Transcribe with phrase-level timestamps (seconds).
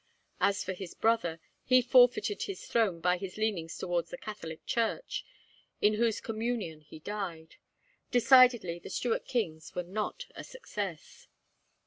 [0.39, 5.23] As for his brother, he forfeited his throne by his leanings towards the Catholic Church,
[5.79, 7.57] in whose communion he died.
[8.09, 11.27] Decidedly, the Stuart kings were not a success.